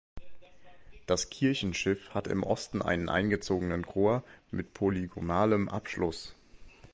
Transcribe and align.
Das 1.05 1.29
Kirchenschiff 1.29 2.09
hat 2.15 2.25
im 2.25 2.41
Osten 2.41 2.81
einen 2.81 3.07
eingezogenen 3.07 3.85
Chor 3.85 4.23
mit 4.49 4.73
polygonalem 4.73 5.69
Abschluss. 5.69 6.33